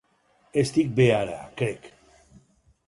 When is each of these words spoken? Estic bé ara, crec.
Estic 0.61 0.89
bé 1.01 1.07
ara, 1.19 1.37
crec. 1.61 1.89